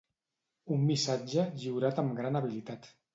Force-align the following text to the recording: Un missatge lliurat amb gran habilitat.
Un 0.75 0.87
missatge 0.87 1.45
lliurat 1.59 2.01
amb 2.05 2.17
gran 2.21 2.41
habilitat. 2.41 2.89